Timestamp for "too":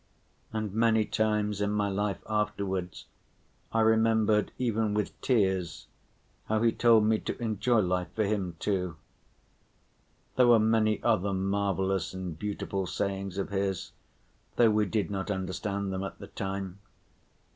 8.57-8.95